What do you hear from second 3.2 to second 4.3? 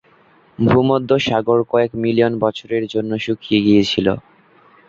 শুকিয়ে গিয়েছিল।